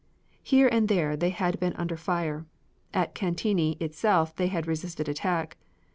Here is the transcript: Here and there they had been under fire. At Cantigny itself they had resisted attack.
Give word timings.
Here 0.41 0.67
and 0.67 0.87
there 0.89 1.15
they 1.15 1.29
had 1.29 1.59
been 1.59 1.75
under 1.75 1.95
fire. 1.95 2.47
At 2.91 3.13
Cantigny 3.13 3.77
itself 3.79 4.35
they 4.35 4.47
had 4.47 4.65
resisted 4.65 5.07
attack. 5.07 5.57